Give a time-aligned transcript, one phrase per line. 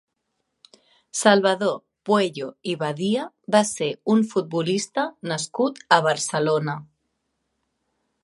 [1.17, 1.75] Salvador
[2.09, 6.79] Pueyo i Badia va ser un futbolista nascut a Barcelona.